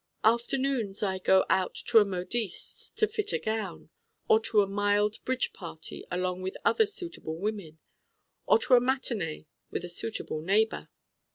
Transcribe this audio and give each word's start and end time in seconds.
Afternoons 0.23 1.03
I 1.03 1.19
go 1.19 1.45
out 1.47 1.75
to 1.89 1.99
a 1.99 2.05
modiste's 2.05 2.89
to 2.95 3.07
fit 3.07 3.33
a 3.33 3.37
gown, 3.37 3.91
or 4.27 4.39
to 4.39 4.63
a 4.63 4.67
mild 4.67 5.23
bridge 5.25 5.53
party 5.53 6.07
along 6.09 6.41
with 6.41 6.57
other 6.65 6.87
suitable 6.87 7.37
women, 7.37 7.77
or 8.47 8.57
to 8.57 8.73
a 8.73 8.81
matinée 8.81 9.45
with 9.69 9.85
a 9.85 9.89
suitable 9.89 10.41
neighbor. 10.41 10.89